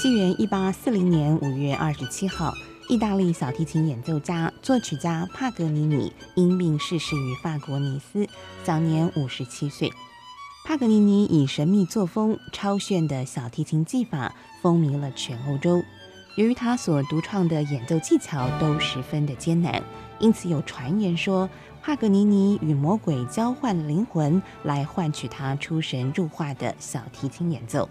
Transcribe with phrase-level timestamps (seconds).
[0.00, 2.54] 西元一八四零年五月二十七号，
[2.88, 8.24] 意大利小提琴演奏家、作曲家帕格尼尼因病逝世于法国尼斯，
[8.62, 9.92] 享年五十七岁。
[10.64, 15.82] 帕格尼尼以神秘作风、超炫的小提琴技法风靡了全欧洲。
[16.36, 19.82] 由于他所独创的演奏技巧都十分的艰难，
[20.20, 21.50] 因此有传言说，
[21.82, 27.88] 帕格尼尼与魔鬼交换灵魂，来换取他出神入化的小提琴演奏。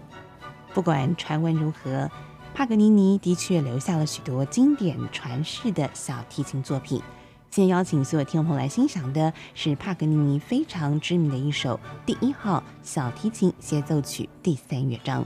[0.74, 2.10] 不管传闻如何，
[2.54, 7.02] 帕格尼尼的确留下了许多经典传世的小提琴作品。
[7.50, 15.24] 今天邀请所有听众朋友来欣赏的是帕格尼尼非常知名的一首第一号小提琴协奏曲第三乐章。